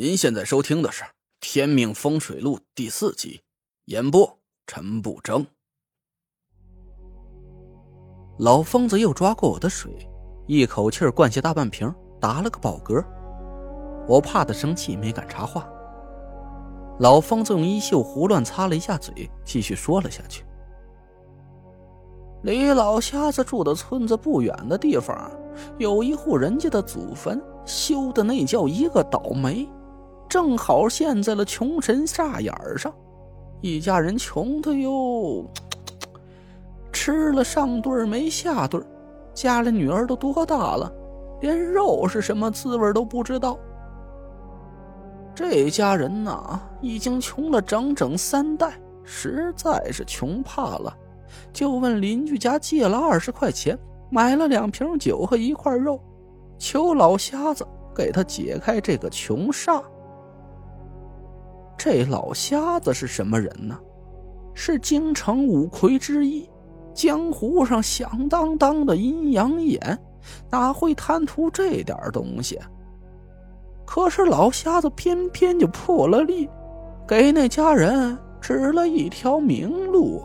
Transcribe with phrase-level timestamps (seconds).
[0.00, 1.02] 您现在收听的是
[1.40, 3.40] 《天命风水录》第四集，
[3.86, 5.44] 演播陈不争。
[8.38, 9.90] 老疯子又抓过我的水，
[10.46, 13.04] 一口气灌下大半瓶，打了个饱嗝。
[14.06, 15.68] 我怕他生气，没敢插话。
[17.00, 20.44] 老疯子用衣袖胡乱擦了一下嘴，继续说了下去
[22.44, 25.28] ：“离老瞎子住的村子不远的地方，
[25.76, 29.68] 有一户人家的祖坟，修的那叫一个倒霉。”
[30.28, 32.92] 正好陷在了穷神煞眼上，
[33.62, 35.44] 一家人穷的哟，
[36.92, 38.84] 吃了上顿没下顿，
[39.32, 40.92] 家里女儿都多大了，
[41.40, 43.58] 连肉是什么滋味都不知道。
[45.34, 50.94] 这家人呐，已经穷了整整三代，实在是穷怕了，
[51.52, 53.78] 就问邻居家借了二十块钱，
[54.10, 55.98] 买了两瓶酒和一块肉，
[56.58, 59.82] 求老瞎子给他解开这个穷煞。
[61.78, 63.78] 这老瞎子是什么人呢？
[64.52, 66.50] 是京城五魁之一，
[66.92, 69.96] 江湖上响当当的阴阳眼，
[70.50, 72.58] 哪会贪图这点东西？
[73.86, 76.50] 可是老瞎子偏偏就破了例，
[77.06, 80.24] 给那家人指了一条明路。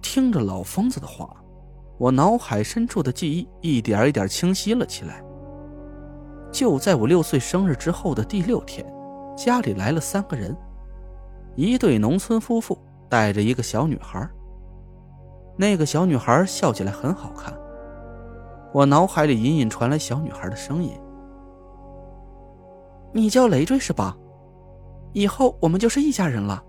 [0.00, 1.28] 听着老疯子的话，
[1.98, 5.20] 我脑海深处的记忆一点一点清晰了起来。
[6.52, 8.86] 就在我六岁生日之后的第六天。
[9.36, 10.56] 家里来了三个人，
[11.56, 14.28] 一对农村夫妇带着一个小女孩。
[15.56, 17.52] 那个小女孩笑起来很好看。
[18.72, 20.92] 我脑海里隐隐传来小女孩的声音
[23.12, 24.16] ：“你叫累赘是吧？
[25.12, 26.62] 以后我们就是一家人了。”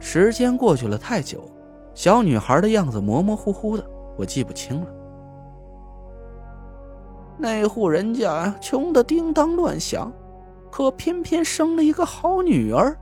[0.00, 1.44] 时间过去了太久，
[1.94, 3.84] 小女孩的样子模模糊糊的，
[4.16, 4.86] 我记不清了。
[7.38, 10.12] 那户人家穷的叮当乱响。
[10.72, 12.98] 可偏偏生了一个好女儿。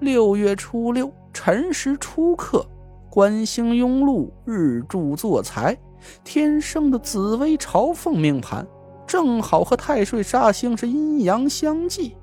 [0.00, 2.66] 六月初六，辰时初刻，
[3.10, 5.76] 官星拥禄，日柱坐财，
[6.24, 8.66] 天生的紫微朝凤命盘，
[9.06, 12.16] 正好和太岁煞星是阴阳相济。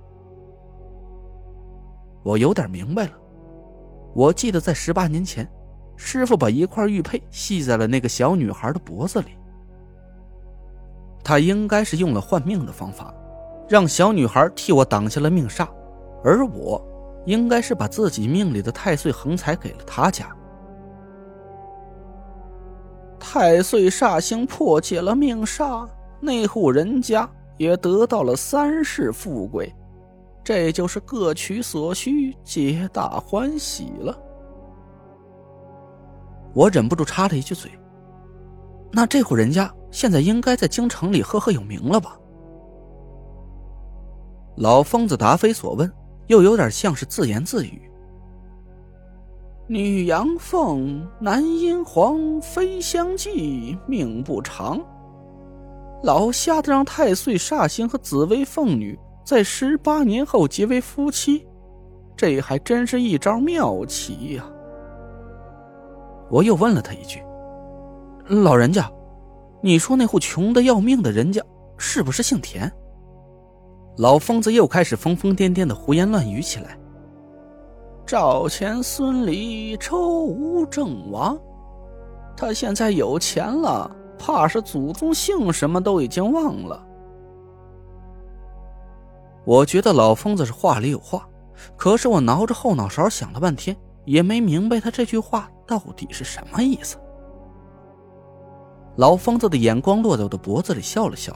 [2.23, 3.11] 我有点明白了。
[4.15, 5.47] 我记得在十八年前，
[5.95, 9.27] 师傅把一块玉佩系在了那个小女孩的脖子里。
[11.23, 13.13] 他应该是用了换命的方法。
[13.67, 15.67] 让小女孩替我挡下了命煞，
[16.23, 16.81] 而我
[17.25, 20.27] 应该是把自己命里的太岁横财给了他家。
[23.19, 25.87] 太岁煞星破解了命煞，
[26.19, 29.73] 那户人家也得到了三世富贵，
[30.43, 34.17] 这就是各取所需，皆大欢喜了。
[36.53, 37.71] 我忍不住插了一句嘴
[38.91, 42.17] ：“那这户人家现在应该在京城里赫赫有名了吧？”
[44.55, 45.91] 老疯子答非所问，
[46.27, 47.81] 又有点像是自言自语
[49.65, 54.79] ：“女阳凤，男阴黄，飞相忌，命不长。
[56.03, 61.47] 老瞎子让太岁煞星和紫薇凤女在十八年后结为夫妻，
[62.15, 64.45] 这还真是一招妙棋呀！”
[66.29, 67.23] 我又问了他一句
[68.27, 68.91] ：“老人家，
[69.61, 71.41] 你说那户穷的要命的人家，
[71.77, 72.71] 是不是姓田？”
[73.97, 76.77] 老疯子又开始疯疯癫癫的胡言乱语起来。
[78.05, 81.37] 赵钱孙李周吴郑王，
[82.35, 86.83] 他现在有钱了，怕是祖宗姓什么都已经忘了。
[89.45, 91.27] 我觉得老疯子是话里有话，
[91.77, 96.97] 可是我挠着后脑勺想了半天，也没明白他这句话到底是什么意思。
[98.95, 101.35] 老疯子的眼光落在我的脖子里，笑了笑。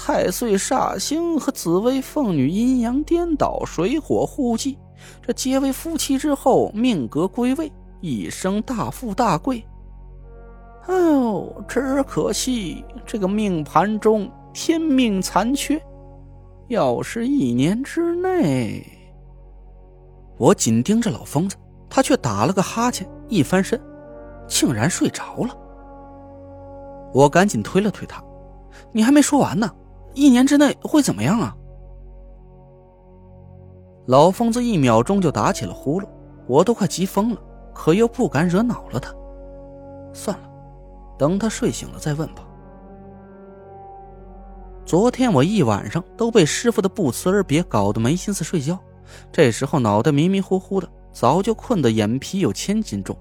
[0.00, 4.78] 太岁煞星和紫薇凤女阴阳颠倒，水火互济，
[5.20, 7.70] 这结为夫妻之后，命格归位，
[8.00, 9.62] 一生大富大贵。
[10.86, 15.82] 哎呦，只可惜这个命盘中天命残缺，
[16.68, 18.86] 要是一年之内……
[20.38, 21.56] 我紧盯着老疯子，
[21.90, 23.78] 他却打了个哈欠，一翻身，
[24.46, 25.54] 竟然睡着了。
[27.12, 28.22] 我赶紧推了推他
[28.92, 29.68] ：“你还没说完呢。”
[30.14, 31.54] 一年之内会怎么样啊？
[34.06, 36.06] 老疯子一秒钟就打起了呼噜，
[36.46, 37.40] 我都快急疯了，
[37.74, 39.14] 可又不敢惹恼了他。
[40.12, 40.48] 算了，
[41.18, 42.42] 等他睡醒了再问吧。
[44.86, 48.78] 昨天我一晚上都被师傅的不辞而别搞得没心思睡觉，
[49.30, 53.14] 这时候脑袋迷迷糊糊的，早就困得眼皮有千斤重。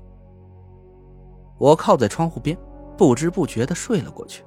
[1.57, 2.57] 我靠在窗户边，
[2.98, 4.44] 不知不觉的睡了过去。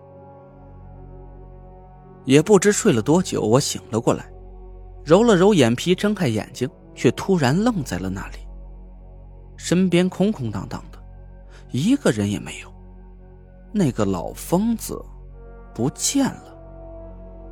[2.25, 4.31] 也不知睡了多久，我醒了过来，
[5.05, 8.38] 揉了揉眼皮，睁开眼睛，却突然愣在了那里。
[9.56, 10.99] 身边空空荡荡的，
[11.70, 12.72] 一个人也没有。
[13.72, 15.00] 那个老疯子
[15.75, 16.56] 不见了。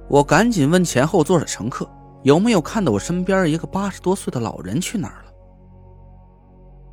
[0.09, 1.89] 我赶紧问前后座的乘客，
[2.23, 5.33] 有没有看到我身边一个八十多岁的老人去哪儿了？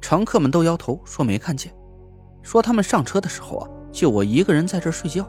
[0.02, 1.74] 乘客们都摇头，说没看见，
[2.42, 5.28] 说他们上车的时候啊，就我一个人在这睡觉。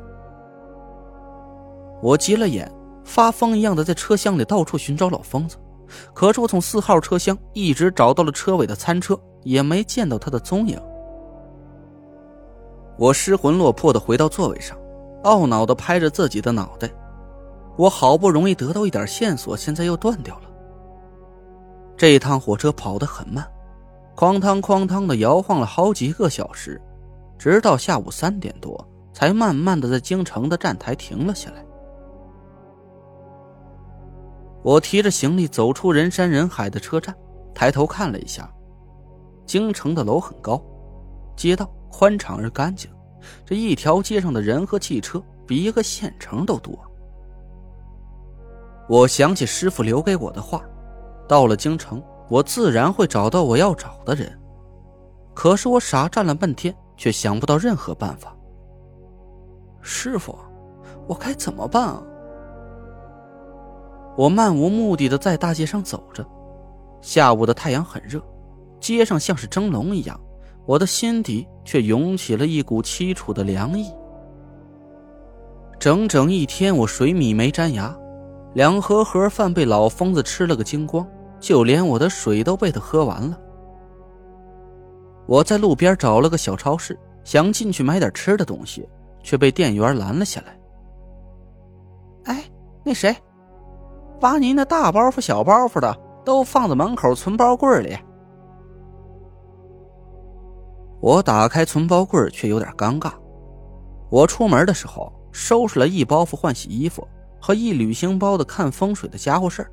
[2.02, 2.70] 我急了眼，
[3.04, 5.56] 发疯一样的在车厢里到处寻找老疯子，
[6.12, 10.80] 可是我从四号车厢一直找到了车尾的餐车，也没见到他的踪影。
[12.98, 14.76] 我失魂落魄的回到座位上，
[15.24, 16.90] 懊恼的拍着自己的脑袋。
[17.76, 20.42] 我好不容易得到一点线索，现在又断掉了。
[21.94, 23.46] 这一趟火车跑得很慢，
[24.16, 26.80] 哐当哐当的摇晃了好几个小时，
[27.38, 28.82] 直到下午三点多，
[29.12, 31.65] 才慢慢的在京城的站台停了下来。
[34.66, 37.14] 我提着行李走出人山人海的车站，
[37.54, 38.52] 抬头看了一下，
[39.46, 40.60] 京城的楼很高，
[41.36, 42.90] 街道宽敞而干净，
[43.44, 46.76] 这一条街上的人和汽车比一个县城都多。
[48.88, 50.60] 我想起师傅留给我的话，
[51.28, 54.36] 到了京城，我自然会找到我要找的人。
[55.32, 58.36] 可是我傻站了半天，却想不到任何办法。
[59.80, 60.36] 师傅，
[61.06, 62.02] 我该怎么办啊？
[64.16, 66.26] 我漫无目的的在大街上走着，
[67.02, 68.20] 下午的太阳很热，
[68.80, 70.18] 街上像是蒸笼一样，
[70.64, 73.92] 我的心底却涌起了一股凄楚的凉意。
[75.78, 77.94] 整整一天，我水米没沾牙，
[78.54, 81.06] 两盒盒饭被老疯子吃了个精光，
[81.38, 83.38] 就连我的水都被他喝完了。
[85.26, 88.88] 我在路边找了个小超市，想进去买点吃的东西，
[89.22, 90.58] 却被店员拦了下来。
[92.24, 92.44] 哎，
[92.82, 93.14] 那谁？
[94.20, 97.96] 把您的大包袱、小包袱的都放在门口存包柜里。
[101.00, 103.12] 我打开存包柜，却有点尴尬。
[104.10, 107.06] 我出门的时候收拾了一包袱换洗衣服
[107.40, 109.70] 和一旅行包的看风水的家伙事，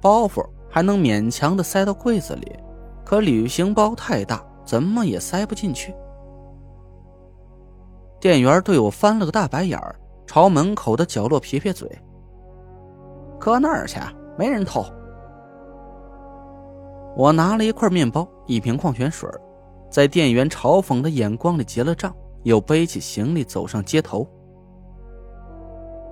[0.00, 2.56] 包袱还能勉强的塞到柜子里，
[3.04, 5.94] 可旅行包太大，怎么也塞不进去。
[8.20, 9.94] 店员对我翻了个大白眼儿，
[10.26, 11.90] 朝门口的角落撇撇嘴。
[13.48, 13.98] 搁那儿去，
[14.36, 14.84] 没人偷。
[17.16, 19.26] 我拿了一块面包，一瓶矿泉水，
[19.88, 24.28] 在店员嘲讽的眼光里结了账，又背起行李走上街头。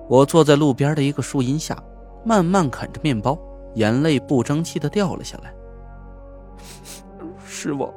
[0.09, 1.77] 我坐在路边的一个树荫下，
[2.25, 3.37] 慢慢啃着面包，
[3.75, 5.53] 眼泪不争气的掉了下来。
[7.45, 7.93] 师傅，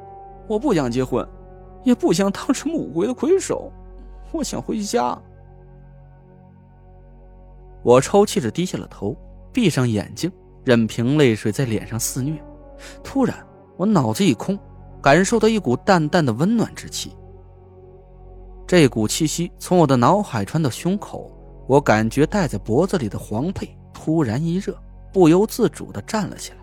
[0.47, 1.27] 我不想结婚，
[1.81, 3.71] 也不想当什么五鬼的魁首，
[4.33, 5.19] 我想回家。
[7.81, 9.17] 我抽泣着低下了头，
[9.53, 10.31] 闭上眼睛，
[10.63, 12.41] 任凭泪水在脸上肆虐。
[13.03, 13.35] 突然，
[13.77, 14.57] 我脑子一空，
[15.01, 17.11] 感受到一股淡淡的温暖之气。
[18.65, 21.29] 这股气息从我的脑海传到胸口，
[21.67, 24.75] 我感觉戴在脖子里的黄佩突然一热，
[25.11, 26.57] 不由自主的站了起来。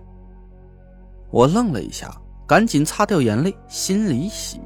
[1.31, 2.11] 我愣了一下，
[2.47, 4.61] 赶紧擦掉眼泪，心里喜。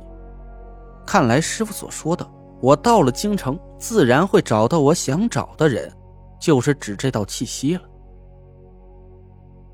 [1.04, 2.24] 看来师傅所说的，
[2.60, 5.92] 我到了京城，自然会找到我想找的人。
[6.41, 7.82] 就是指这道气息了。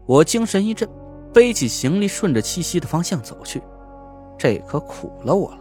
[0.08, 0.88] 我精神一振，
[1.34, 3.62] 背起行李，顺着气息的方向走去。
[4.38, 5.58] 这可苦了我了。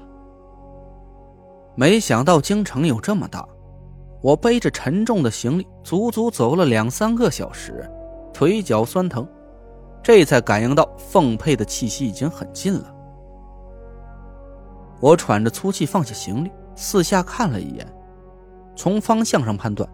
[1.75, 3.45] 没想到京城有这么大，
[4.21, 7.91] 我背着沉重的行李，足足走了两三个小时，
[8.33, 9.27] 腿脚酸疼，
[10.01, 12.95] 这才感应到凤佩的气息已经很近了。
[15.01, 17.85] 我喘着粗气放下行李，四下看了一眼，
[18.77, 19.87] 从方向上判断。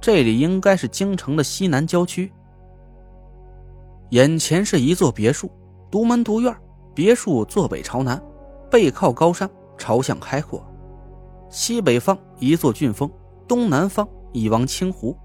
[0.00, 2.32] 这里应该是京城的西南郊区。
[4.10, 5.50] 眼前是一座别墅，
[5.90, 6.54] 独门独院，
[6.94, 8.20] 别墅坐北朝南，
[8.70, 10.64] 背靠高山，朝向开阔。
[11.50, 13.10] 西北方一座峻峰，
[13.46, 15.16] 东南方一汪清湖。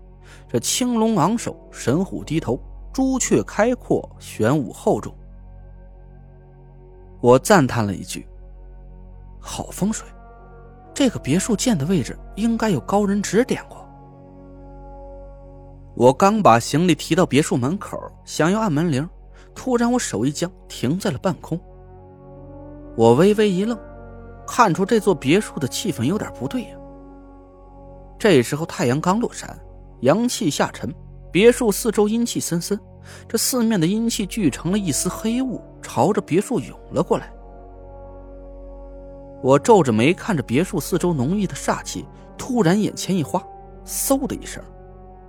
[0.49, 2.59] 这青龙昂首，神虎低头，
[2.91, 5.13] 朱雀开阔，玄武厚重。
[7.21, 8.27] 我赞叹了一句
[9.39, 10.05] ：“好风水！
[10.93, 13.82] 这个别墅建的位置应该有高人指点过。”
[15.95, 19.07] 我刚把行李提到别墅门口，想要按门铃，
[19.53, 21.59] 突然我手一僵，停在了半空。
[22.95, 23.77] 我微微一愣，
[24.47, 26.77] 看出这座别墅的气氛有点不对呀。
[28.17, 29.55] 这时候太阳刚落山，
[30.01, 30.91] 阳气下沉，
[31.31, 32.79] 别墅四周阴气森森，
[33.27, 37.31] 这四面的阴气聚成了一丝黑雾，朝着别墅涌了过来。
[39.43, 42.03] 我皱着眉看着别墅四周浓郁的煞气，
[42.35, 43.43] 突然眼前一花，
[43.85, 44.63] 嗖的一声。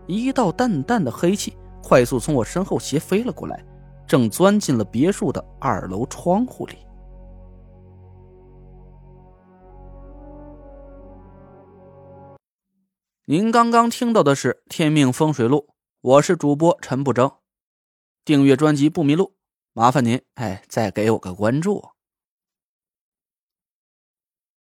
[0.07, 3.65] 一道淡淡的黑气快速从我身后斜飞了过来，
[4.07, 6.77] 正钻进了别墅的二楼窗户里。
[13.27, 15.69] 您刚刚听到的是《天命风水录》，
[16.03, 17.31] 我是主播陈不争。
[18.23, 19.35] 订阅专辑不迷路，
[19.73, 21.94] 麻烦您哎，再给我个关注。